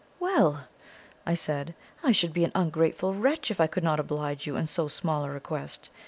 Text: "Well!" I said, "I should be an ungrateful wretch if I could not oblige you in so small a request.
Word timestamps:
"Well!" 0.19 0.65
I 1.27 1.35
said, 1.35 1.75
"I 2.03 2.11
should 2.11 2.33
be 2.33 2.43
an 2.43 2.51
ungrateful 2.55 3.13
wretch 3.13 3.51
if 3.51 3.61
I 3.61 3.67
could 3.67 3.83
not 3.83 3.99
oblige 3.99 4.47
you 4.47 4.55
in 4.55 4.65
so 4.65 4.87
small 4.87 5.25
a 5.25 5.29
request. 5.29 5.91